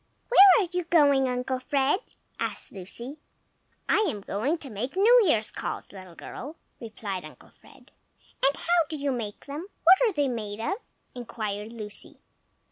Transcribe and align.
"WHERE 0.29 0.49
are 0.65 0.69
you 0.71 0.85
going, 0.85 1.29
Uncle 1.29 1.59
Fred?" 1.59 1.99
asked 2.39 2.71
Lucy. 2.71 3.19
"I 3.87 4.03
am 4.09 4.21
going 4.21 4.57
to 4.57 4.71
make 4.71 4.95
New 4.95 5.21
Year's 5.27 5.51
calls, 5.51 5.91
little 5.91 6.15
girl," 6.15 6.55
replied 6.79 7.23
Uncle 7.23 7.51
Fred. 7.61 7.91
"And 8.43 8.57
how 8.57 8.81
do 8.89 8.97
you 8.97 9.11
make 9.11 9.45
them? 9.45 9.67
What 9.83 10.01
are 10.01 10.11
they 10.13 10.27
made 10.27 10.59
of?" 10.59 10.73
inquired 11.13 11.71
Lucy. 11.71 12.17